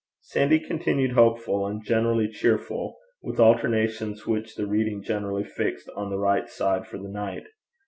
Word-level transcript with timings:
Sandy 0.21 0.59
continued 0.59 1.11
hopeful 1.11 1.67
and 1.67 1.85
generally 1.85 2.27
cheerful, 2.27 2.97
with 3.21 3.39
alternations 3.39 4.25
which 4.25 4.55
the 4.55 4.65
reading 4.65 5.03
generally 5.03 5.43
fixed 5.43 5.89
on 5.95 6.09
the 6.09 6.17
right 6.17 6.49
side 6.49 6.87
for 6.87 6.97
the 6.97 7.07
night. 7.07 7.43